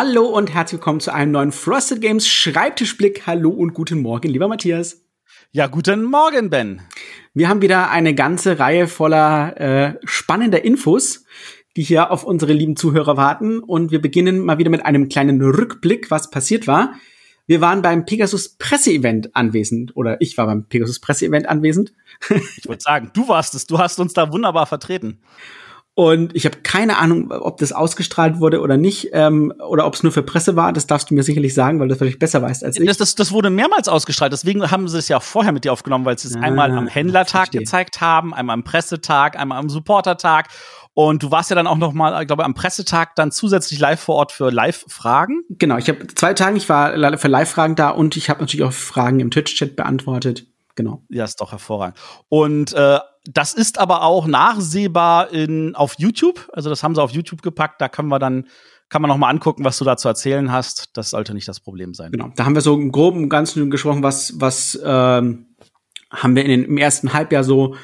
[0.00, 3.26] Hallo und herzlich willkommen zu einem neuen Frosted Games Schreibtischblick.
[3.26, 5.02] Hallo und guten Morgen, lieber Matthias.
[5.50, 6.82] Ja, guten Morgen, Ben.
[7.34, 11.24] Wir haben wieder eine ganze Reihe voller äh, spannender Infos,
[11.76, 13.58] die hier auf unsere lieben Zuhörer warten.
[13.58, 16.94] Und wir beginnen mal wieder mit einem kleinen Rückblick, was passiert war.
[17.48, 21.92] Wir waren beim Pegasus Presseevent anwesend oder ich war beim Pegasus Presseevent anwesend.
[22.56, 23.66] ich würde sagen, du warst es.
[23.66, 25.18] Du hast uns da wunderbar vertreten.
[25.98, 30.04] Und ich habe keine Ahnung, ob das ausgestrahlt wurde oder nicht, ähm, oder ob es
[30.04, 30.72] nur für Presse war.
[30.72, 32.86] Das darfst du mir sicherlich sagen, weil du das vielleicht besser weißt als ich.
[32.86, 34.32] Das, das, das wurde mehrmals ausgestrahlt.
[34.32, 36.86] Deswegen haben sie es ja vorher mit dir aufgenommen, weil sie es ah, einmal am
[36.86, 40.46] Händlertag gezeigt haben, einmal am Pressetag, einmal am Supportertag.
[40.94, 43.98] Und du warst ja dann auch noch mal, ich glaube, am Pressetag dann zusätzlich live
[43.98, 45.42] vor Ort für Live-Fragen.
[45.48, 48.72] Genau, ich habe zwei Tage, ich war für Live-Fragen da und ich habe natürlich auch
[48.72, 50.46] Fragen im Twitch-Chat beantwortet.
[50.78, 51.02] Genau.
[51.08, 51.98] Ja, ist doch hervorragend.
[52.28, 56.48] Und äh, das ist aber auch nachsehbar in, auf YouTube.
[56.52, 57.80] Also das haben sie auf YouTube gepackt.
[57.80, 58.46] Da können wir dann
[58.88, 60.96] kann man noch mal angucken, was du da zu erzählen hast.
[60.96, 62.12] Das sollte nicht das Problem sein.
[62.12, 62.30] Genau.
[62.36, 65.46] Da haben wir so im groben Ganzen gesprochen, was was ähm,
[66.12, 67.74] haben wir in den, im ersten Halbjahr so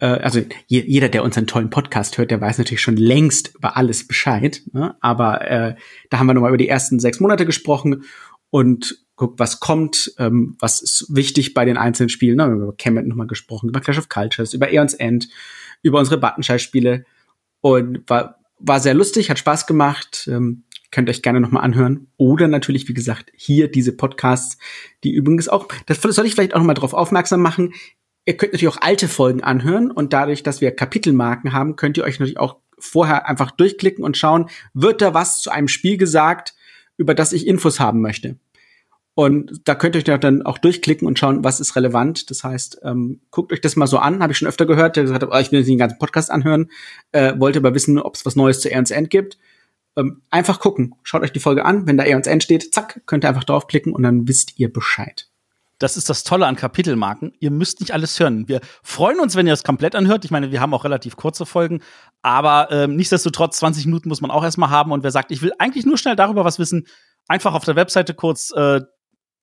[0.00, 4.06] äh, also jeder, der unseren tollen Podcast hört, der weiß natürlich schon längst über alles
[4.06, 4.60] Bescheid.
[4.72, 4.96] Ne?
[5.00, 5.76] Aber äh,
[6.10, 8.04] da haben wir nochmal über die ersten sechs Monate gesprochen
[8.50, 12.36] und guckt, was kommt, ähm, was ist wichtig bei den einzelnen Spielen.
[12.36, 12.44] Ne?
[12.44, 15.28] Wir haben über Kemet nochmal gesprochen, über Clash of Cultures, über Aeons End,
[15.82, 17.04] über unsere Buttonschei-Spiele.
[17.60, 20.28] Und war, war sehr lustig, hat Spaß gemacht.
[20.30, 22.06] Ähm, könnt euch gerne nochmal anhören.
[22.16, 24.58] Oder natürlich, wie gesagt, hier diese Podcasts,
[25.02, 27.74] die übrigens auch, das soll ich vielleicht auch nochmal drauf aufmerksam machen.
[28.26, 32.04] Ihr könnt natürlich auch alte Folgen anhören und dadurch, dass wir Kapitelmarken haben, könnt ihr
[32.04, 36.54] euch natürlich auch vorher einfach durchklicken und schauen, wird da was zu einem Spiel gesagt,
[36.96, 38.36] über das ich Infos haben möchte.
[39.16, 42.30] Und da könnt ihr euch dann auch durchklicken und schauen, was ist relevant.
[42.30, 44.22] Das heißt, ähm, guckt euch das mal so an.
[44.22, 46.68] Habe ich schon öfter gehört, der gesagt hat, oh, ich will den ganzen Podcast anhören,
[47.12, 49.38] äh, wollte aber wissen, ob es was Neues zu Ernst End gibt.
[49.96, 50.96] Ähm, einfach gucken.
[51.04, 51.86] Schaut euch die Folge an.
[51.86, 55.28] Wenn da Ernst End steht, zack, könnt ihr einfach draufklicken und dann wisst ihr Bescheid.
[55.78, 57.34] Das ist das Tolle an Kapitelmarken.
[57.38, 58.48] Ihr müsst nicht alles hören.
[58.48, 60.24] Wir freuen uns, wenn ihr es komplett anhört.
[60.24, 61.82] Ich meine, wir haben auch relativ kurze Folgen,
[62.22, 64.92] aber ähm, nichtsdestotrotz 20 Minuten muss man auch erstmal haben.
[64.92, 66.86] Und wer sagt, ich will eigentlich nur schnell darüber was wissen,
[67.28, 68.80] einfach auf der Webseite kurz äh,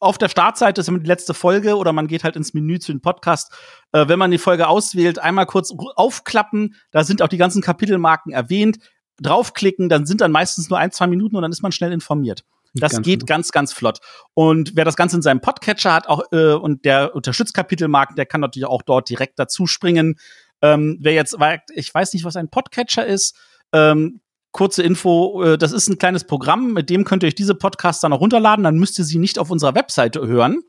[0.01, 2.91] auf der Startseite ist immer die letzte Folge oder man geht halt ins Menü zu
[2.91, 3.53] dem Podcast.
[3.91, 8.33] Äh, wenn man die Folge auswählt, einmal kurz aufklappen, da sind auch die ganzen Kapitelmarken
[8.33, 8.79] erwähnt,
[9.21, 12.43] draufklicken, dann sind dann meistens nur ein, zwei Minuten und dann ist man schnell informiert.
[12.73, 13.99] Das ganz geht ganz, ganz flott.
[14.33, 18.25] Und wer das Ganze in seinem Podcatcher hat auch äh, und der unterstützt Kapitelmarken, der
[18.25, 20.15] kann natürlich auch dort direkt dazu springen.
[20.61, 21.37] Ähm, wer jetzt,
[21.75, 23.37] ich weiß nicht, was ein Podcatcher ist,
[23.73, 24.20] ähm,
[24.51, 28.01] kurze Info, äh, das ist ein kleines Programm, mit dem könnt ihr euch diese Podcasts
[28.01, 30.61] dann auch runterladen, dann müsst ihr sie nicht auf unserer Webseite hören.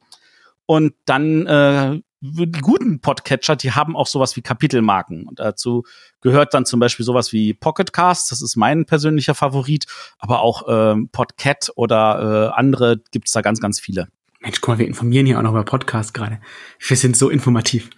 [0.66, 5.26] Und dann äh, die guten Podcatcher, die haben auch sowas wie Kapitelmarken.
[5.26, 5.82] Und dazu
[6.20, 9.86] gehört dann zum Beispiel sowas wie Pocketcast, das ist mein persönlicher Favorit,
[10.18, 14.06] aber auch ähm, Podcat oder äh, andere gibt's da ganz, ganz viele.
[14.42, 16.40] Mensch, guck mal, wir informieren hier auch noch über Podcasts gerade.
[16.86, 17.90] Wir sind so informativ.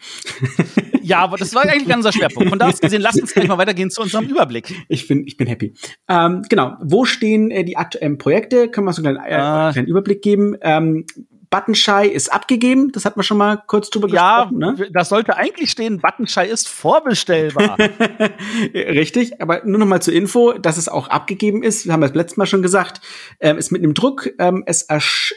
[1.03, 2.51] ja, aber das war eigentlich unser Schwerpunkt.
[2.51, 4.75] Von da aus gesehen, lass uns gleich mal weitergehen zu unserem Überblick.
[4.89, 5.73] Ich bin, ich bin happy.
[6.07, 8.69] Ähm, genau, wo stehen äh, die aktuellen Projekte?
[8.69, 9.73] Können wir so einen kleinen, äh, ah.
[9.73, 10.55] kleinen Überblick geben?
[10.61, 11.07] Ähm,
[11.55, 14.61] Buttonshy ist abgegeben, das hat man schon mal kurz drüber ja, gesprochen.
[14.61, 14.91] Ja, ne?
[14.93, 17.79] das sollte eigentlich stehen, Buttonshy ist vorbestellbar.
[18.75, 22.13] Richtig, aber nur noch mal zur Info, dass es auch abgegeben ist, wir haben das
[22.13, 23.01] letztes Mal schon gesagt,
[23.39, 24.89] ähm, ist mit einem Druck, ähm, es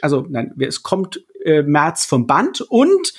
[0.01, 3.13] also nein, es kommt äh, März vom Band und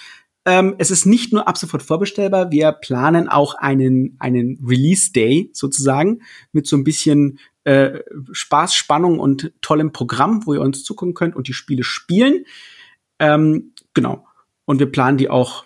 [0.44, 5.50] ähm, es ist nicht nur ab sofort vorbestellbar, wir planen auch einen, einen Release Day
[5.52, 8.00] sozusagen mit so ein bisschen äh,
[8.32, 12.44] Spaß, Spannung und tollem Programm, wo ihr uns zugucken könnt und die Spiele spielen.
[13.18, 14.26] Ähm, genau.
[14.64, 15.64] Und wir planen die auch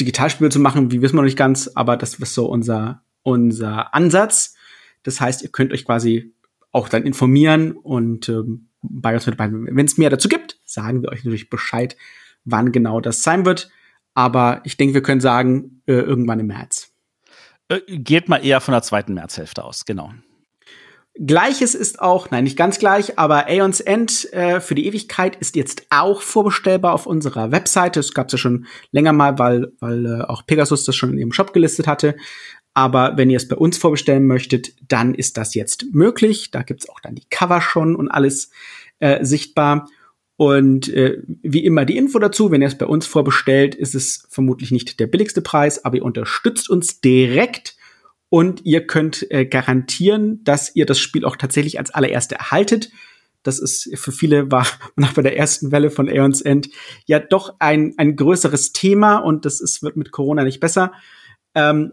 [0.00, 3.94] Digitalspiele zu machen, wie wissen wir noch nicht ganz, aber das ist so unser, unser
[3.94, 4.54] Ansatz.
[5.02, 6.34] Das heißt, ihr könnt euch quasi
[6.72, 9.38] auch dann informieren und ähm, bei uns mit.
[9.38, 11.96] Wenn es mehr dazu gibt, sagen wir euch natürlich Bescheid,
[12.44, 13.70] wann genau das sein wird.
[14.14, 16.92] Aber ich denke, wir können sagen, äh, irgendwann im März.
[17.68, 20.12] Äh, geht mal eher von der zweiten Märzhälfte aus, genau.
[21.16, 25.54] Gleiches ist auch, nein, nicht ganz gleich, aber Aeons End äh, für die Ewigkeit ist
[25.54, 28.00] jetzt auch vorbestellbar auf unserer Webseite.
[28.00, 31.18] Es gab es ja schon länger mal, weil, weil äh, auch Pegasus das schon in
[31.18, 32.16] ihrem Shop gelistet hatte.
[32.74, 36.50] Aber wenn ihr es bei uns vorbestellen möchtet, dann ist das jetzt möglich.
[36.50, 38.50] Da gibt's auch dann die Cover schon und alles
[38.98, 39.88] äh, sichtbar.
[40.36, 44.26] Und äh, wie immer die Info dazu, wenn ihr es bei uns vorbestellt, ist es
[44.30, 47.76] vermutlich nicht der billigste Preis, aber ihr unterstützt uns direkt
[48.34, 52.90] und ihr könnt äh, garantieren, dass ihr das Spiel auch tatsächlich als allererste erhaltet.
[53.44, 54.66] Das ist für viele war
[54.96, 56.68] nach bei der ersten Welle von Aeons End
[57.06, 60.92] ja doch ein, ein größeres Thema und das ist, wird mit Corona nicht besser.
[61.54, 61.92] Ähm,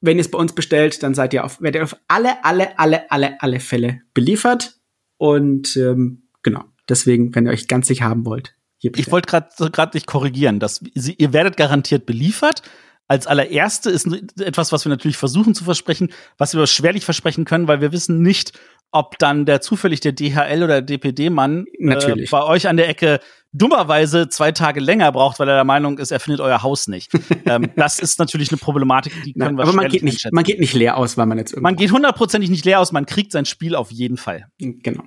[0.00, 2.78] wenn ihr es bei uns bestellt, dann seid ihr auf, werdet ihr auf alle, alle,
[2.78, 4.78] alle, alle, alle Fälle beliefert.
[5.18, 9.70] Und ähm, genau, deswegen, wenn ihr euch ganz sicher haben wollt, hier Ich wollte gerade
[9.70, 12.62] gerade dich korrigieren, dass ihr werdet garantiert beliefert.
[13.08, 14.06] Als allererste ist
[14.40, 18.22] etwas, was wir natürlich versuchen zu versprechen, was wir schwerlich versprechen können, weil wir wissen
[18.22, 18.52] nicht,
[18.90, 23.20] ob dann der zufällig der DHL oder DPD-Mann äh, bei euch an der Ecke
[23.52, 27.12] dummerweise zwei Tage länger braucht, weil er der Meinung ist, er findet euer Haus nicht.
[27.46, 30.60] ähm, das ist natürlich eine Problematik, die können wir Aber man geht, nicht, man geht
[30.60, 33.32] nicht leer aus, weil man jetzt irgendwo Man geht hundertprozentig nicht leer aus, man kriegt
[33.32, 34.46] sein Spiel auf jeden Fall.
[34.58, 35.04] Genau.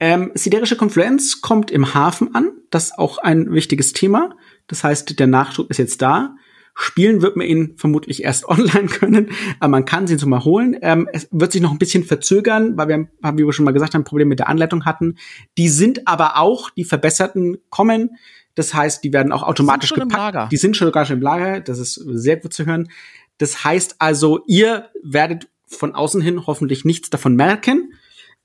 [0.00, 2.50] Ähm, siderische Konfluenz kommt im Hafen an.
[2.70, 4.34] Das ist auch ein wichtiges Thema.
[4.66, 6.34] Das heißt, der Nachschub ist jetzt da.
[6.74, 9.30] Spielen wird man ihn vermutlich erst online können,
[9.60, 10.76] aber man kann sie so mal holen.
[10.82, 13.94] Ähm, es wird sich noch ein bisschen verzögern, weil wir, wie wir schon mal gesagt
[13.94, 15.16] haben, ein Problem mit der Anleitung hatten.
[15.58, 18.16] Die sind aber auch, die verbesserten kommen.
[18.54, 20.52] Das heißt, die werden auch automatisch die gepackt.
[20.52, 21.60] Die sind schon gar schon im Lager.
[21.60, 22.88] Das ist sehr gut zu hören.
[23.38, 27.94] Das heißt also, ihr werdet von außen hin hoffentlich nichts davon merken.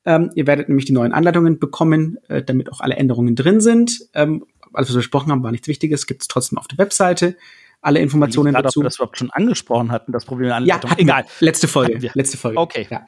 [0.05, 4.07] Ähm, ihr werdet nämlich die neuen Anleitungen bekommen, äh, damit auch alle Änderungen drin sind.
[4.13, 7.35] Ähm, alles, was wir besprochen haben, war nichts Wichtiges, gibt es trotzdem auf der Webseite
[7.81, 8.79] alle Informationen grad, dazu.
[8.79, 10.91] Ob wir das überhaupt schon angesprochen hatten, das Problem der Anleitung.
[10.91, 11.25] Ja, egal.
[11.39, 12.11] Letzte Folge.
[12.13, 12.59] Letzte Folge.
[12.59, 12.87] Okay.
[12.89, 13.05] Ja.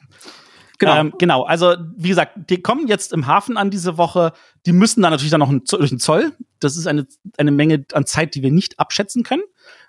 [0.80, 0.96] Genau.
[0.96, 4.32] Ähm, genau, also wie gesagt, die kommen jetzt im Hafen an diese Woche.
[4.64, 6.32] Die müssen dann natürlich dann noch durch den Zoll.
[6.58, 7.06] Das ist eine,
[7.36, 9.42] eine Menge an Zeit, die wir nicht abschätzen können.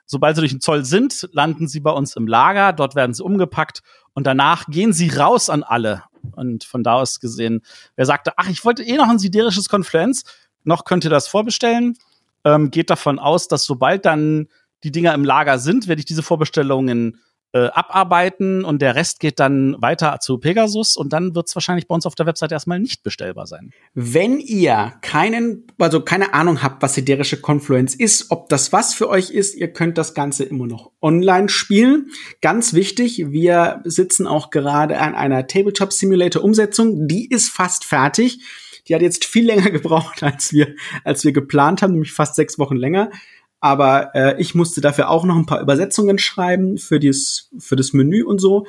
[0.05, 2.73] Sobald sie durch den Zoll sind, landen sie bei uns im Lager.
[2.73, 3.81] Dort werden sie umgepackt
[4.13, 6.03] und danach gehen sie raus an alle.
[6.33, 7.61] Und von da aus gesehen,
[7.95, 10.25] wer sagte, ach, ich wollte eh noch ein siderisches Konfluenz,
[10.65, 11.97] noch könnt ihr das vorbestellen.
[12.43, 14.49] Ähm, geht davon aus, dass sobald dann
[14.83, 17.19] die Dinger im Lager sind, werde ich diese Vorbestellungen
[17.53, 21.87] äh, abarbeiten und der Rest geht dann weiter zu Pegasus und dann wird es wahrscheinlich
[21.87, 23.71] bei uns auf der Website erstmal nicht bestellbar sein.
[23.93, 29.09] Wenn ihr keinen, also keine Ahnung habt, was siderische Confluence ist, ob das was für
[29.09, 32.11] euch ist, ihr könnt das Ganze immer noch online spielen.
[32.41, 38.39] Ganz wichtig, wir sitzen auch gerade an einer Tabletop Simulator Umsetzung, die ist fast fertig.
[38.87, 40.73] Die hat jetzt viel länger gebraucht, als wir,
[41.03, 43.11] als wir geplant haben, nämlich fast sechs Wochen länger.
[43.61, 47.93] Aber äh, ich musste dafür auch noch ein paar Übersetzungen schreiben für, dieses, für das
[47.93, 48.65] Menü und so.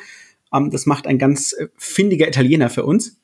[0.53, 3.19] Ähm, das macht ein ganz äh, findiger Italiener für uns.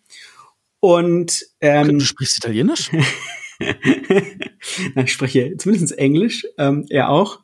[0.81, 2.91] Und ähm, du sprichst Italienisch?
[4.97, 7.41] Ich spreche zumindest Englisch, ähm, er auch.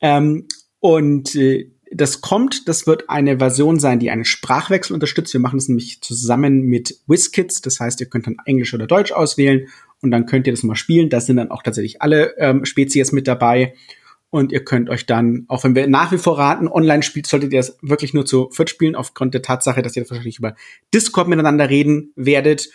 [0.00, 0.46] Ähm,
[0.80, 5.32] und äh, das kommt, das wird eine Version sein, die einen Sprachwechsel unterstützt.
[5.32, 7.62] Wir machen das nämlich zusammen mit WizKids.
[7.62, 9.68] Das heißt, ihr könnt dann Englisch oder Deutsch auswählen
[10.04, 11.08] und dann könnt ihr das mal spielen.
[11.08, 13.74] Da sind dann auch tatsächlich alle ähm, Spezies mit dabei.
[14.30, 17.52] Und ihr könnt euch dann, auch wenn wir nach wie vor raten, online spielt, solltet
[17.52, 20.56] ihr das wirklich nur zu viert spielen, aufgrund der Tatsache, dass ihr das wahrscheinlich über
[20.92, 22.68] Discord miteinander reden werdet.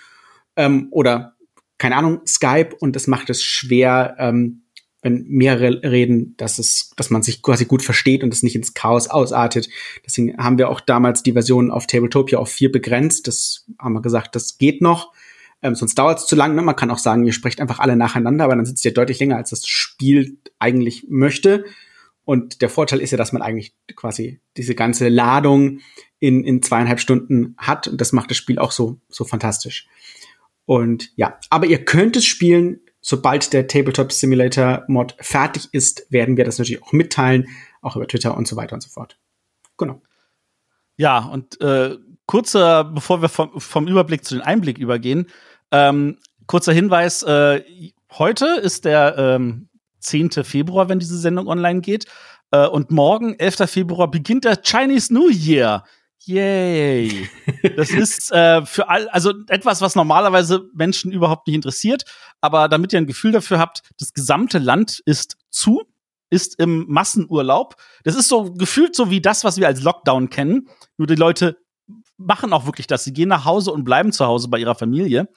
[0.56, 1.36] Ähm, oder,
[1.78, 2.70] keine Ahnung, Skype.
[2.80, 4.64] Und das macht es schwer, ähm,
[5.02, 8.74] wenn mehrere reden, dass es, dass man sich quasi gut versteht und es nicht ins
[8.74, 9.70] Chaos ausartet.
[10.06, 13.28] Deswegen haben wir auch damals die Version auf Tabletopia auf vier begrenzt.
[13.28, 15.14] Das haben wir gesagt, das geht noch.
[15.62, 16.56] Ähm, sonst dauert es zu lang.
[16.56, 16.62] Ne?
[16.62, 19.38] Man kann auch sagen, ihr sprecht einfach alle nacheinander, aber dann sitzt ihr deutlich länger,
[19.38, 21.66] als das Spiel eigentlich möchte.
[22.24, 25.80] Und der Vorteil ist ja, dass man eigentlich quasi diese ganze Ladung
[26.20, 27.88] in, in zweieinhalb Stunden hat.
[27.88, 29.88] Und das macht das Spiel auch so, so fantastisch.
[30.66, 36.38] Und ja, aber ihr könnt es spielen sobald der Tabletop Simulator Mod fertig ist, werden
[36.38, 37.48] wir das natürlich auch mitteilen,
[37.82, 39.18] auch über Twitter und so weiter und so fort.
[39.78, 40.02] Genau.
[40.98, 45.28] Ja, und äh, kurzer, bevor wir vom, vom Überblick zu den Einblick übergehen,
[45.72, 47.64] ähm, kurzer Hinweis, äh,
[48.12, 50.32] heute ist der ähm, 10.
[50.44, 52.06] Februar, wenn diese Sendung online geht.
[52.52, 53.70] Äh, und morgen, 11.
[53.70, 55.84] Februar, beginnt der Chinese New Year.
[56.26, 57.30] Yay.
[57.78, 62.04] Das ist äh, für all, also etwas, was normalerweise Menschen überhaupt nicht interessiert.
[62.42, 65.84] Aber damit ihr ein Gefühl dafür habt, das gesamte Land ist zu,
[66.30, 67.76] ist im Massenurlaub.
[68.04, 70.70] Das ist so gefühlt so wie das, was wir als Lockdown kennen.
[70.98, 71.58] Nur die Leute
[72.18, 73.04] machen auch wirklich das.
[73.04, 75.30] Sie gehen nach Hause und bleiben zu Hause bei ihrer Familie.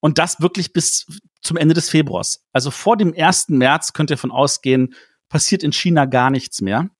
[0.00, 1.06] Und das wirklich bis
[1.42, 2.44] zum Ende des Februars.
[2.52, 3.50] Also vor dem 1.
[3.50, 4.94] März könnt ihr von ausgehen,
[5.28, 6.90] passiert in China gar nichts mehr.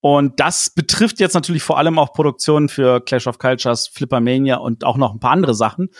[0.00, 4.84] Und das betrifft jetzt natürlich vor allem auch Produktionen für Clash of Cultures, Flippermania und
[4.84, 5.90] auch noch ein paar andere Sachen.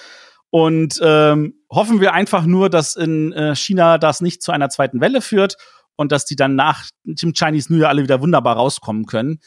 [0.51, 5.01] Und ähm, hoffen wir einfach nur, dass in äh, China das nicht zu einer zweiten
[5.01, 5.57] Welle führt
[5.97, 9.39] und dass die dann nach dem Chinese New Year alle wieder wunderbar rauskommen können.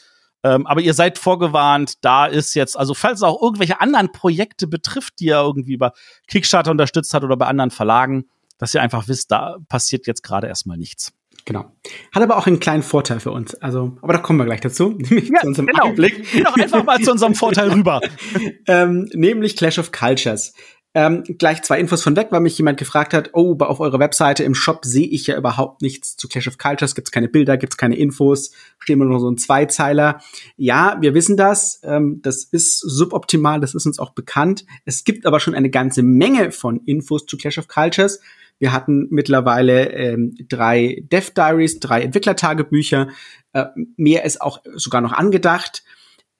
[0.42, 4.66] Ähm, aber ihr seid vorgewarnt, da ist jetzt, also falls es auch irgendwelche anderen Projekte
[4.66, 5.92] betrifft, die ihr irgendwie über
[6.28, 8.26] Kickstarter unterstützt hat oder bei anderen Verlagen,
[8.58, 11.12] dass ihr einfach wisst, da passiert jetzt gerade erstmal nichts.
[11.46, 11.72] Genau.
[12.12, 13.54] Hat aber auch einen kleinen Vorteil für uns.
[13.54, 14.90] Also, aber da kommen wir gleich dazu.
[14.98, 15.86] Nämlich ja, zu unserem genau.
[15.86, 16.26] Einblick.
[16.32, 18.00] Geh doch einfach mal zu unserem Vorteil rüber.
[18.66, 20.54] ähm, nämlich Clash of Cultures.
[20.98, 24.44] Ähm, gleich zwei Infos von weg, weil mich jemand gefragt hat, oh, auf eurer Webseite
[24.44, 27.76] im Shop sehe ich ja überhaupt nichts zu Clash of Cultures, gibt's keine Bilder, gibt's
[27.76, 30.22] keine Infos, stehen nur noch so ein Zweizeiler.
[30.56, 34.64] Ja, wir wissen das, ähm, das ist suboptimal, das ist uns auch bekannt.
[34.86, 38.18] Es gibt aber schon eine ganze Menge von Infos zu Clash of Cultures.
[38.58, 43.08] Wir hatten mittlerweile ähm, drei Dev Diaries, drei Entwicklertagebücher.
[43.52, 43.66] Äh,
[43.98, 45.84] mehr ist auch sogar noch angedacht.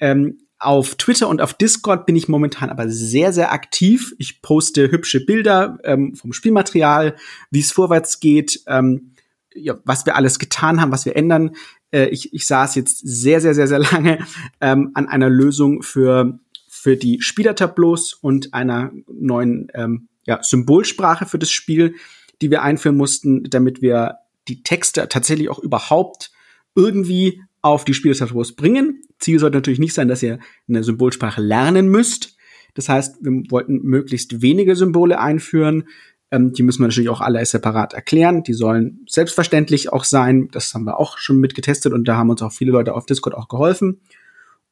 [0.01, 4.15] Ähm, auf Twitter und auf Discord bin ich momentan aber sehr, sehr aktiv.
[4.19, 7.17] Ich poste hübsche Bilder ähm, vom Spielmaterial,
[7.51, 9.13] wie es vorwärts geht, ähm,
[9.55, 11.57] ja, was wir alles getan haben, was wir ändern.
[11.91, 14.19] Äh, ich, ich saß jetzt sehr, sehr, sehr, sehr lange
[14.61, 21.39] ähm, an einer Lösung für, für die Spielertableaus und einer neuen ähm, ja, Symbolsprache für
[21.39, 21.95] das Spiel,
[22.41, 26.31] die wir einführen mussten, damit wir die Texte tatsächlich auch überhaupt
[26.75, 29.03] irgendwie auf die Spielertableaus bringen.
[29.19, 32.37] Ziel sollte natürlich nicht sein, dass ihr eine Symbolsprache lernen müsst.
[32.75, 35.85] Das heißt, wir wollten möglichst wenige Symbole einführen.
[36.31, 38.43] Ähm, die müssen wir natürlich auch alle separat erklären.
[38.43, 40.49] Die sollen selbstverständlich auch sein.
[40.53, 43.35] Das haben wir auch schon mitgetestet und da haben uns auch viele Leute auf Discord
[43.35, 44.01] auch geholfen.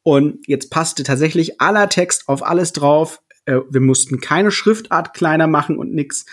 [0.03, 3.21] Und jetzt passte tatsächlich aller Text auf alles drauf.
[3.45, 6.25] Äh, wir mussten keine Schriftart kleiner machen und nix.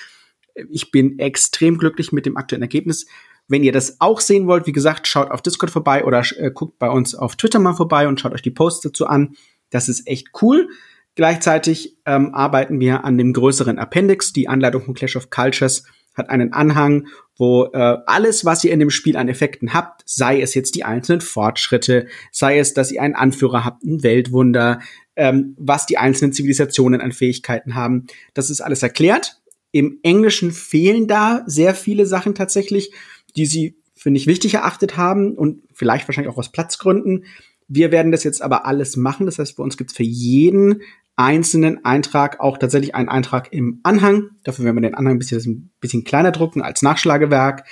[0.71, 3.07] Ich bin extrem glücklich mit dem aktuellen Ergebnis.
[3.53, 6.79] Wenn ihr das auch sehen wollt, wie gesagt, schaut auf Discord vorbei oder äh, guckt
[6.79, 9.35] bei uns auf Twitter mal vorbei und schaut euch die Posts dazu an.
[9.69, 10.71] Das ist echt cool.
[11.17, 14.33] Gleichzeitig ähm, arbeiten wir an dem größeren Appendix.
[14.33, 18.81] Die Anleitung von Clash of Cultures hat einen Anhang, wo äh, alles, was ihr in
[18.81, 23.03] dem Spiel an Effekten habt, sei es jetzt die einzelnen Fortschritte, sei es, dass ihr
[23.03, 24.81] einen Anführer habt, ein Weltwunder,
[25.15, 29.43] ähm, was die einzelnen Zivilisationen an Fähigkeiten haben, das ist alles erklärt.
[29.73, 32.93] Im Englischen fehlen da sehr viele Sachen tatsächlich
[33.37, 37.25] die sie für nicht wichtig erachtet haben und vielleicht wahrscheinlich auch aus Platzgründen.
[37.69, 39.27] Wir werden das jetzt aber alles machen.
[39.27, 40.83] Das heißt, bei uns gibt es für jeden
[41.17, 44.31] einzelnen Eintrag auch tatsächlich einen Eintrag im Anhang.
[44.45, 47.65] Dafür werden wir den Anhang ein bisschen, ein bisschen kleiner drucken als Nachschlagewerk.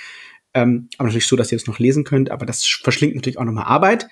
[0.53, 2.31] Ähm, aber natürlich so, dass ihr es noch lesen könnt.
[2.31, 4.07] Aber das verschlingt natürlich auch nochmal Arbeit.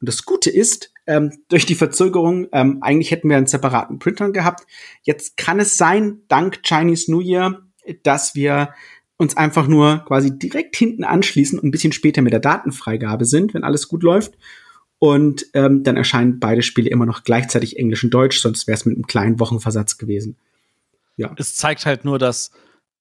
[0.00, 4.30] Und das Gute ist, ähm, durch die Verzögerung, ähm, eigentlich hätten wir einen separaten Printer
[4.30, 4.66] gehabt.
[5.02, 7.62] Jetzt kann es sein, dank Chinese New Year,
[8.02, 8.70] dass wir
[9.20, 13.52] uns einfach nur quasi direkt hinten anschließen und ein bisschen später mit der Datenfreigabe sind,
[13.52, 14.32] wenn alles gut läuft.
[14.98, 18.86] Und ähm, dann erscheinen beide Spiele immer noch gleichzeitig Englisch und Deutsch, sonst wäre es
[18.86, 20.36] mit einem kleinen Wochenversatz gewesen.
[21.16, 21.34] Ja.
[21.36, 22.50] Es zeigt halt nur, dass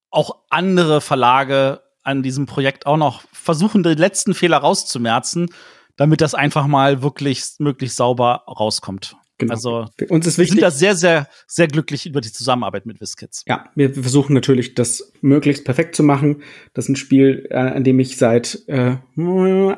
[0.09, 5.49] auch andere Verlage an diesem Projekt auch noch versuchen, die letzten Fehler rauszumerzen,
[5.95, 9.15] damit das einfach mal wirklich möglichst sauber rauskommt.
[9.39, 9.53] Genau.
[9.53, 10.57] Also uns ist wichtig.
[10.57, 13.45] Wir sind da sehr, sehr, sehr glücklich über die Zusammenarbeit mit WizKids.
[13.47, 16.43] Ja, wir versuchen natürlich, das möglichst perfekt zu machen.
[16.73, 18.97] Das ist ein Spiel, äh, an dem ich seit äh,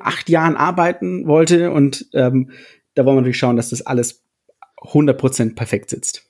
[0.01, 2.49] acht Jahren arbeiten wollte und ähm,
[2.95, 4.23] da wollen wir natürlich schauen, dass das alles
[4.81, 6.23] 100% perfekt sitzt.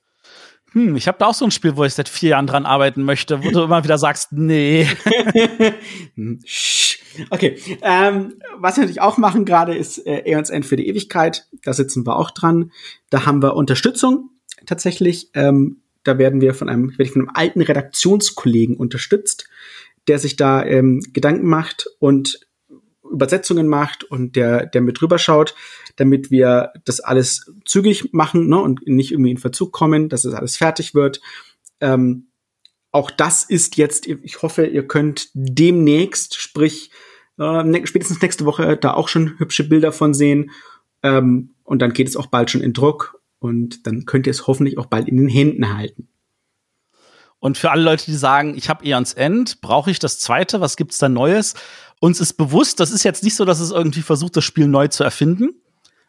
[0.74, 3.04] Hm, ich habe da auch so ein Spiel, wo ich seit vier Jahren dran arbeiten
[3.04, 4.88] möchte, wo du immer wieder sagst, nee.
[7.30, 11.48] Okay, ähm, was wir natürlich auch machen gerade ist äh, Aeons End für die Ewigkeit.
[11.64, 12.72] Da sitzen wir auch dran.
[13.10, 14.30] Da haben wir Unterstützung
[14.66, 15.30] tatsächlich.
[15.34, 19.48] Ähm, da werden wir von einem, werde ich von einem alten Redaktionskollegen unterstützt,
[20.08, 22.48] der sich da ähm, Gedanken macht und
[23.12, 25.54] Übersetzungen macht und der, der mit drüber schaut,
[25.98, 30.34] damit wir das alles zügig machen ne, und nicht irgendwie in Verzug kommen, dass es
[30.34, 31.22] alles fertig wird.
[31.82, 32.28] Ähm,
[32.92, 36.92] auch das ist jetzt, ich hoffe, ihr könnt demnächst, sprich
[37.40, 40.52] äh, ne, spätestens nächste Woche, da auch schon hübsche Bilder von sehen.
[41.04, 44.48] Ähm, und dann geht es auch bald schon in Druck und dann könnt ihr es
[44.48, 46.10] hoffentlich auch bald in den Händen halten.
[47.40, 50.78] Und für alle Leute, die sagen, ich habe Eons End, brauche ich das zweite, was
[50.78, 51.56] gibt's da Neues?
[52.00, 54.90] Uns ist bewusst, das ist jetzt nicht so, dass es irgendwie versucht, das Spiel neu
[54.90, 55.50] zu erfinden.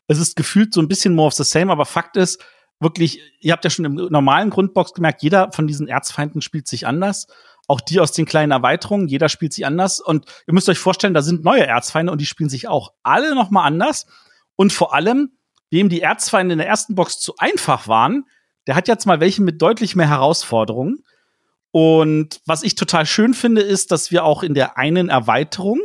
[0.08, 2.44] Es ist gefühlt so ein bisschen more of the same, aber Fakt ist,
[2.82, 6.86] wirklich, ihr habt ja schon im normalen Grundbox gemerkt, jeder von diesen Erzfeinden spielt sich
[6.86, 7.26] anders.
[7.68, 10.00] Auch die aus den kleinen Erweiterungen, jeder spielt sich anders.
[10.00, 13.34] Und ihr müsst euch vorstellen, da sind neue Erzfeinde und die spielen sich auch alle
[13.34, 14.06] noch mal anders.
[14.56, 15.30] Und vor allem,
[15.70, 18.26] wem die Erzfeinde in der ersten Box zu einfach waren,
[18.66, 21.04] der hat jetzt mal welche mit deutlich mehr Herausforderungen.
[21.70, 25.80] Und was ich total schön finde, ist, dass wir auch in der einen Erweiterung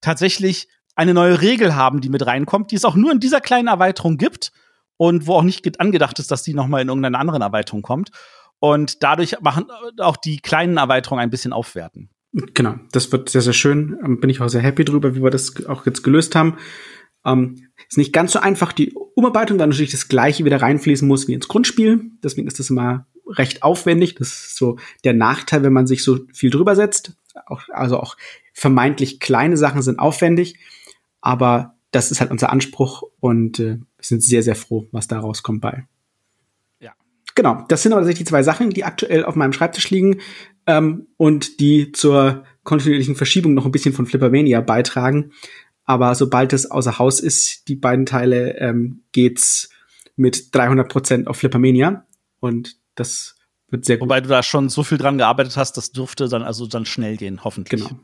[0.00, 3.68] tatsächlich eine neue Regel haben, die mit reinkommt, die es auch nur in dieser kleinen
[3.68, 4.52] Erweiterung gibt
[5.02, 8.12] und wo auch nicht angedacht ist, dass die noch mal in irgendeiner anderen Erweiterung kommt.
[8.60, 9.66] Und dadurch machen
[9.98, 12.08] auch die kleinen Erweiterungen ein bisschen aufwerten.
[12.32, 13.98] Genau, das wird sehr, sehr schön.
[14.04, 16.56] Ähm, bin ich auch sehr happy drüber, wie wir das auch jetzt gelöst haben.
[17.24, 21.26] Ähm, ist nicht ganz so einfach, die Umarbeitung, da natürlich das Gleiche wieder reinfließen muss
[21.26, 22.12] wie ins Grundspiel.
[22.22, 24.14] Deswegen ist das immer recht aufwendig.
[24.14, 27.14] Das ist so der Nachteil, wenn man sich so viel drüber setzt.
[27.46, 28.16] Auch, also auch
[28.54, 30.60] vermeintlich kleine Sachen sind aufwendig,
[31.20, 35.20] aber das ist halt unser Anspruch und äh, wir sind sehr, sehr froh, was da
[35.20, 35.86] rauskommt bei.
[36.80, 36.92] Ja.
[37.34, 40.20] genau, das sind aber tatsächlich die zwei Sachen, die aktuell auf meinem Schreibtisch liegen
[40.66, 45.32] ähm, und die zur kontinuierlichen Verschiebung noch ein bisschen von Flippermania beitragen.
[45.84, 49.70] Aber sobald es außer Haus ist, die beiden Teile, ähm, geht's
[50.16, 52.06] mit 300 Prozent auf Flippermania.
[52.40, 53.36] Und das
[53.68, 54.08] wird sehr gut.
[54.08, 57.16] Wobei du da schon so viel dran gearbeitet hast, das dürfte dann also dann schnell
[57.16, 57.82] gehen, hoffentlich.
[57.82, 57.98] Genau.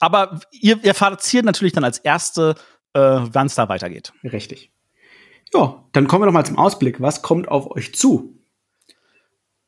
[0.00, 2.54] Aber ihr, ihr fahrt natürlich dann als erste,
[2.92, 4.12] äh, wann es da weitergeht.
[4.24, 4.70] Richtig.
[5.54, 7.00] Ja, dann kommen wir noch mal zum Ausblick.
[7.00, 8.36] Was kommt auf euch zu?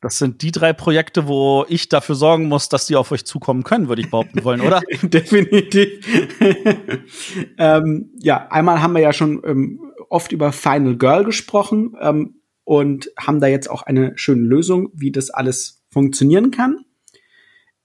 [0.01, 3.63] Das sind die drei Projekte, wo ich dafür sorgen muss, dass die auf euch zukommen
[3.63, 4.81] können, würde ich behaupten wollen, oder?
[5.01, 6.05] Definitiv.
[7.57, 13.11] ähm, ja, einmal haben wir ja schon ähm, oft über Final Girl gesprochen ähm, und
[13.19, 16.85] haben da jetzt auch eine schöne Lösung, wie das alles funktionieren kann.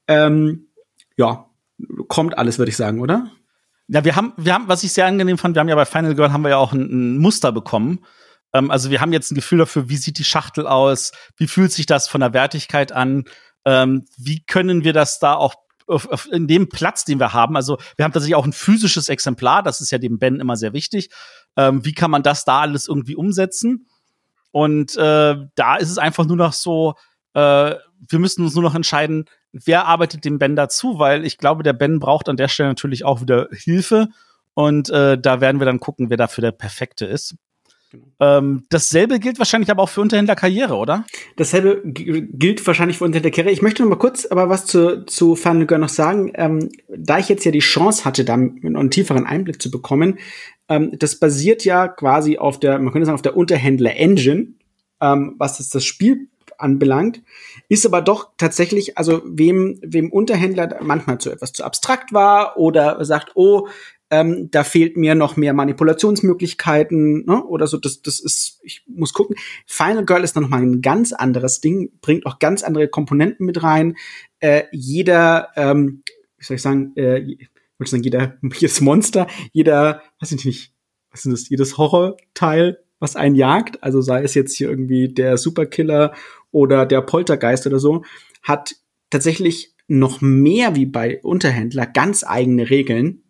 [0.07, 0.69] Ähm,
[1.17, 1.49] ja,
[2.07, 3.31] kommt alles, würde ich sagen, oder?
[3.87, 6.15] Ja, wir haben, wir haben, was ich sehr angenehm fand, wir haben ja bei Final
[6.15, 8.03] Girl haben wir ja auch ein, ein Muster bekommen.
[8.53, 11.71] Ähm, also wir haben jetzt ein Gefühl dafür, wie sieht die Schachtel aus, wie fühlt
[11.71, 13.25] sich das von der Wertigkeit an,
[13.65, 15.55] ähm, wie können wir das da auch
[15.87, 17.55] auf, auf, in dem Platz, den wir haben.
[17.55, 20.73] Also wir haben tatsächlich auch ein physisches Exemplar, das ist ja dem Ben immer sehr
[20.73, 21.09] wichtig.
[21.55, 23.87] Ähm, wie kann man das da alles irgendwie umsetzen?
[24.51, 26.95] Und äh, da ist es einfach nur noch so,
[27.35, 27.75] äh,
[28.09, 31.73] wir müssen uns nur noch entscheiden, wer arbeitet dem Ben dazu, weil ich glaube, der
[31.73, 34.09] Ben braucht an der Stelle natürlich auch wieder Hilfe.
[34.53, 37.35] Und äh, da werden wir dann gucken, wer dafür der Perfekte ist.
[37.91, 38.05] Genau.
[38.19, 41.05] Ähm, dasselbe gilt wahrscheinlich aber auch für Unterhändlerkarriere, oder?
[41.35, 43.53] Dasselbe gilt wahrscheinlich für Unterhändlerkarriere.
[43.53, 46.31] Ich möchte noch mal kurz aber was zu, zu Girl noch sagen.
[46.35, 50.19] Ähm, da ich jetzt ja die Chance hatte, da einen tieferen Einblick zu bekommen,
[50.69, 54.47] ähm, das basiert ja quasi auf der, man könnte sagen, auf der Unterhändler-Engine,
[55.01, 57.21] ähm, was das, das Spiel anbelangt,
[57.69, 63.03] ist aber doch tatsächlich, also wem, wem Unterhändler manchmal zu etwas zu abstrakt war oder
[63.05, 63.67] sagt, oh,
[64.11, 67.43] ähm, da fehlt mir noch mehr Manipulationsmöglichkeiten ne?
[67.43, 67.77] oder so.
[67.77, 69.35] Das, das ist, ich muss gucken.
[69.65, 73.63] Final Girl ist noch mal ein ganz anderes Ding, bringt auch ganz andere Komponenten mit
[73.63, 73.95] rein.
[74.39, 76.03] Äh, jeder, ähm,
[76.37, 80.73] wie soll ich sagen, äh, ich sagen, jeder, jedes Monster, jeder, weiß ich nicht,
[81.11, 85.37] was ist das, jedes Horrorteil was einen jagt, also sei es jetzt hier irgendwie der
[85.37, 86.13] Superkiller
[86.51, 88.03] oder der Poltergeist oder so,
[88.41, 88.75] hat
[89.09, 93.23] tatsächlich noch mehr wie bei Unterhändler ganz eigene Regeln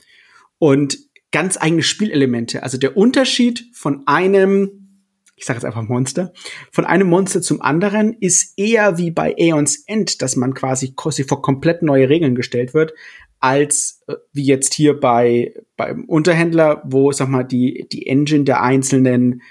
[0.58, 0.97] und
[1.32, 2.63] ganz eigene Spielelemente.
[2.63, 5.01] Also der Unterschied von einem,
[5.36, 6.32] ich sage jetzt einfach Monster,
[6.71, 10.93] von einem Monster zum anderen ist eher wie bei Aeons End, dass man quasi
[11.28, 12.93] vor komplett neue Regeln gestellt wird,
[13.39, 18.62] als äh, wie jetzt hier bei beim Unterhändler, wo sag mal die die Engine der
[18.62, 19.41] einzelnen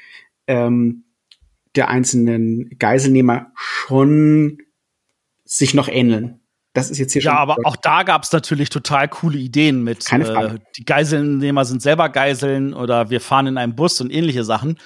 [0.47, 1.05] ähm,
[1.75, 4.59] der einzelnen Geiselnehmer schon
[5.44, 6.40] sich noch ähneln.
[6.73, 7.37] Das ist jetzt hier ja, schon.
[7.37, 10.05] Ja, aber auch da gab es natürlich total coole Ideen mit.
[10.05, 10.57] Keine Frage.
[10.57, 14.79] Äh, die Geiselnehmer sind selber Geiseln oder wir fahren in einem Bus und ähnliche Sachen.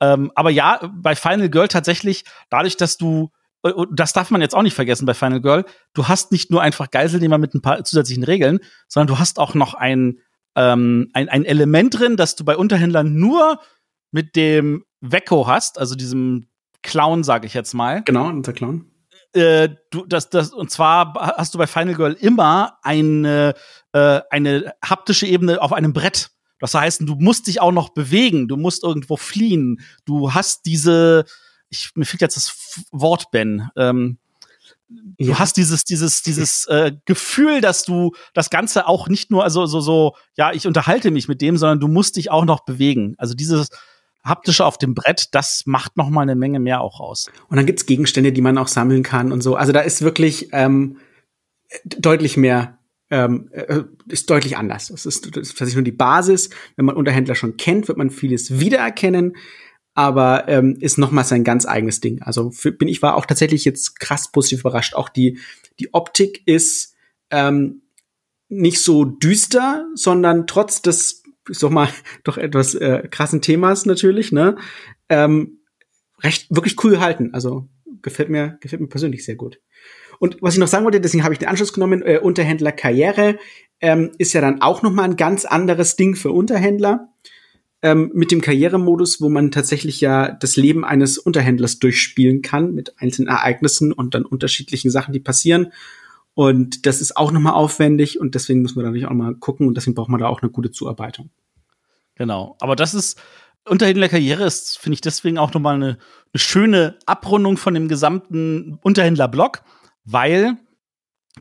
[0.00, 3.30] Ähm, aber ja, bei Final Girl tatsächlich, dadurch, dass du,
[3.68, 6.62] äh, das darf man jetzt auch nicht vergessen bei Final Girl, du hast nicht nur
[6.62, 10.18] einfach Geiselnehmer mit ein paar zusätzlichen Regeln, sondern du hast auch noch ein,
[10.54, 13.60] ähm, ein, ein Element drin, dass du bei Unterhändlern nur
[14.10, 16.46] mit dem Wecko hast, also diesem
[16.82, 18.02] Clown, sage ich jetzt mal.
[18.04, 18.90] Genau, unser Clown.
[19.32, 23.54] Äh, du, das, das, und zwar hast du bei Final Girl immer eine,
[23.92, 26.30] äh, eine haptische Ebene auf einem Brett.
[26.58, 29.80] Das heißt, du musst dich auch noch bewegen, du musst irgendwo fliehen.
[30.06, 31.26] Du hast diese,
[31.68, 33.68] ich, mir fehlt jetzt das Wort, Ben.
[33.76, 34.18] Ähm,
[35.18, 35.32] ja.
[35.32, 39.66] Du hast dieses, dieses, dieses äh, Gefühl, dass du das Ganze auch nicht nur, also
[39.66, 43.14] so, so, ja, ich unterhalte mich mit dem, sondern du musst dich auch noch bewegen.
[43.18, 43.70] Also dieses,
[44.26, 47.30] haptische auf dem Brett, das macht noch mal eine Menge mehr auch aus.
[47.48, 49.54] Und dann gibt's Gegenstände, die man auch sammeln kann und so.
[49.54, 50.98] Also da ist wirklich ähm,
[51.84, 52.78] deutlich mehr,
[53.10, 54.88] ähm, äh, ist deutlich anders.
[54.88, 56.50] Das ist, das ist tatsächlich nur die Basis.
[56.74, 59.36] Wenn man Unterhändler schon kennt, wird man vieles wiedererkennen.
[59.96, 62.22] Aber ähm, ist noch mal sein ganz eigenes Ding.
[62.22, 64.94] Also für, bin ich war auch tatsächlich jetzt krass positiv überrascht.
[64.94, 65.38] Auch die
[65.80, 66.94] die Optik ist
[67.30, 67.82] ähm,
[68.48, 71.88] nicht so düster, sondern trotz des ich sag mal,
[72.24, 74.56] doch etwas äh, krassen Themas natürlich, ne?
[75.08, 75.60] Ähm,
[76.22, 77.30] recht wirklich cool gehalten.
[77.32, 77.68] Also
[78.02, 79.60] gefällt mir, gefällt mir persönlich sehr gut.
[80.18, 83.38] Und was ich noch sagen wollte, deswegen habe ich den Anschluss genommen, äh, Unterhändler Karriere
[83.80, 87.08] ähm, ist ja dann auch noch mal ein ganz anderes Ding für Unterhändler.
[87.86, 93.00] Ähm, mit dem Karrieremodus, wo man tatsächlich ja das Leben eines Unterhändlers durchspielen kann mit
[93.00, 95.72] einzelnen Ereignissen und dann unterschiedlichen Sachen, die passieren.
[96.34, 99.68] Und das ist auch nochmal aufwendig und deswegen müssen wir da natürlich auch mal gucken
[99.68, 101.30] und deswegen braucht man da auch eine gute Zuarbeitung.
[102.16, 102.56] Genau.
[102.58, 103.20] Aber das ist,
[103.64, 108.80] Unterhändler Karriere ist, finde ich, deswegen auch nochmal eine, eine schöne Abrundung von dem gesamten
[108.82, 109.62] Unterhändler-Blog,
[110.04, 110.56] weil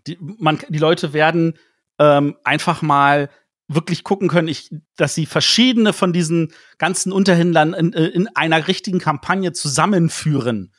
[0.05, 1.55] die, man, die Leute werden
[1.97, 3.31] ähm, einfach mal
[3.67, 8.99] wirklich gucken können, ich, dass sie verschiedene von diesen ganzen Unterhändlern in, in einer richtigen
[8.99, 10.71] Kampagne zusammenführen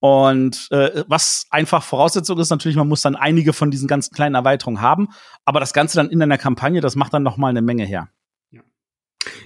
[0.00, 4.36] Und äh, was einfach Voraussetzung ist, natürlich, man muss dann einige von diesen ganzen kleinen
[4.36, 5.08] Erweiterungen haben.
[5.44, 8.08] Aber das Ganze dann in einer Kampagne, das macht dann noch mal eine Menge her.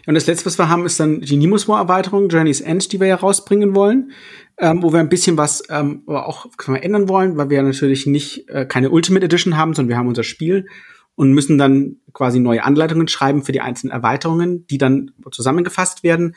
[0.06, 3.00] Und das letzte, was wir haben, ist dann die Nemus War Erweiterung, Journey's End, die
[3.00, 4.12] wir ja rausbringen wollen,
[4.58, 8.66] ähm, wo wir ein bisschen was ähm, auch ändern wollen, weil wir natürlich nicht äh,
[8.66, 10.66] keine Ultimate Edition haben, sondern wir haben unser Spiel
[11.14, 16.34] und müssen dann quasi neue Anleitungen schreiben für die einzelnen Erweiterungen, die dann zusammengefasst werden.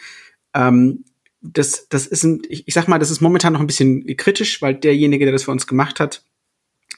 [0.54, 1.06] Ähm,
[1.42, 4.62] das, das ist ein, ich, ich sag mal, das ist momentan noch ein bisschen kritisch,
[4.62, 6.24] weil derjenige, der das für uns gemacht hat,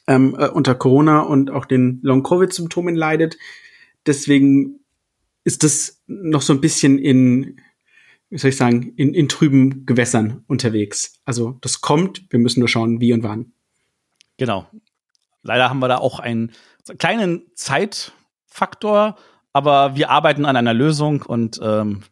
[0.07, 3.37] ähm, äh, unter Corona und auch den Long-Covid-Symptomen leidet.
[4.05, 4.79] Deswegen
[5.43, 7.59] ist das noch so ein bisschen in,
[8.29, 11.19] wie soll ich sagen, in, in trüben Gewässern unterwegs.
[11.25, 13.51] Also das kommt, wir müssen nur schauen, wie und wann.
[14.37, 14.67] Genau.
[15.43, 16.51] Leider haben wir da auch einen
[16.97, 19.17] kleinen Zeitfaktor,
[19.53, 22.03] aber wir arbeiten an einer Lösung und ähm,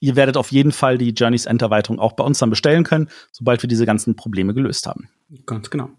[0.00, 3.08] ihr werdet auf jeden Fall die Journeys End Erweiterung auch bei uns dann bestellen können,
[3.32, 5.08] sobald wir diese ganzen Probleme gelöst haben.
[5.46, 5.90] Ganz genau.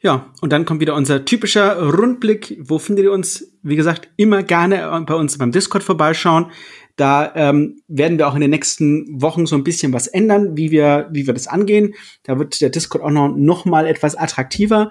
[0.00, 2.58] Ja, und dann kommt wieder unser typischer Rundblick.
[2.60, 3.52] Wo findet ihr uns?
[3.62, 6.50] Wie gesagt, immer gerne bei uns beim Discord vorbeischauen.
[6.96, 10.70] Da ähm, werden wir auch in den nächsten Wochen so ein bisschen was ändern, wie
[10.70, 11.94] wir, wie wir das angehen.
[12.22, 14.90] Da wird der Discord auch noch, noch mal etwas attraktiver,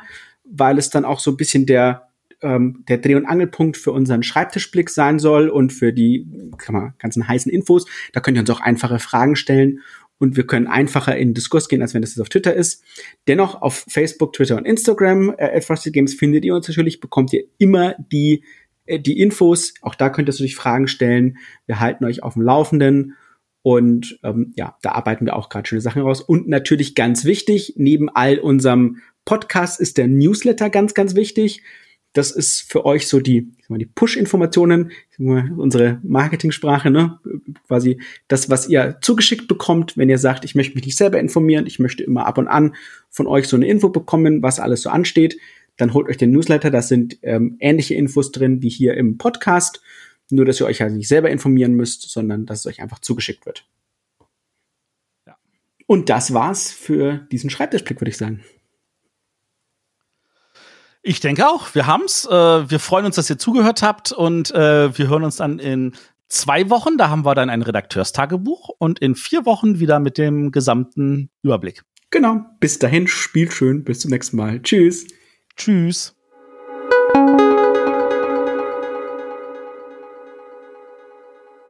[0.49, 2.09] weil es dann auch so ein bisschen der
[2.41, 6.27] ähm, der Dreh- und Angelpunkt für unseren Schreibtischblick sein soll und für die
[6.69, 7.85] man, ganzen heißen Infos.
[8.13, 9.79] Da könnt ihr uns auch einfache Fragen stellen
[10.17, 12.83] und wir können einfacher in Diskurs gehen, als wenn das auf Twitter ist.
[13.27, 17.33] Dennoch auf Facebook, Twitter und Instagram äh, at Frosted Games findet ihr uns natürlich, bekommt
[17.33, 18.43] ihr immer die,
[18.85, 19.73] äh, die Infos.
[19.81, 21.37] Auch da könnt ihr natürlich Fragen stellen.
[21.65, 23.15] Wir halten euch auf dem Laufenden.
[23.61, 26.21] Und ähm, ja, da arbeiten wir auch gerade schöne Sachen raus.
[26.21, 31.61] Und natürlich ganz wichtig, neben all unserem Podcast ist der Newsletter ganz, ganz wichtig.
[32.13, 37.19] Das ist für euch so die, die Push-Informationen, unsere Marketingsprache, ne?
[37.67, 41.67] quasi das, was ihr zugeschickt bekommt, wenn ihr sagt, ich möchte mich nicht selber informieren,
[41.67, 42.75] ich möchte immer ab und an
[43.09, 45.37] von euch so eine Info bekommen, was alles so ansteht,
[45.75, 49.81] dann holt euch den Newsletter, da sind ähm, ähnliche Infos drin wie hier im Podcast,
[50.29, 53.45] nur dass ihr euch halt nicht selber informieren müsst, sondern dass es euch einfach zugeschickt
[53.45, 53.67] wird.
[55.27, 55.37] Ja.
[55.85, 58.41] Und das war's für diesen Schreibtischblick, würde ich sagen.
[61.07, 62.25] Ich denke auch, wir haben's.
[62.25, 65.93] Äh, wir freuen uns, dass ihr zugehört habt und äh, wir hören uns dann in
[66.29, 66.97] zwei Wochen.
[66.97, 71.83] Da haben wir dann ein Redakteurstagebuch und in vier Wochen wieder mit dem gesamten Überblick.
[72.09, 72.43] Genau.
[72.59, 73.83] Bis dahin, spielt schön.
[73.83, 74.63] Bis zum nächsten Mal.
[74.63, 75.05] Tschüss.
[75.55, 76.15] Tschüss.